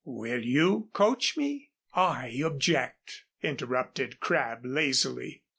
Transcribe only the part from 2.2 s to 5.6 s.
object," interrupted Crabb, lazily.